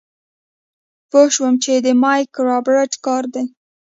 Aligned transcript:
پوه 1.09 1.27
شوم 1.35 1.53
چې 1.63 1.73
د 1.85 1.87
مايک 2.01 2.31
رابرټ 2.47 2.91
کار 3.05 3.23
دی. 3.33 3.43